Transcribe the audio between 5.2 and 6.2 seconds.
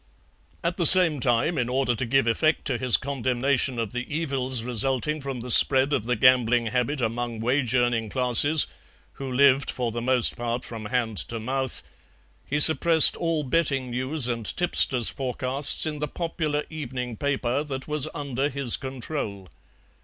from the spread of the